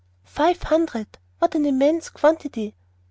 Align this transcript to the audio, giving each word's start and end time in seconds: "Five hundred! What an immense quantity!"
"Five 0.25 0.63
hundred! 0.63 1.19
What 1.37 1.53
an 1.53 1.63
immense 1.67 2.09
quantity!" 2.09 2.73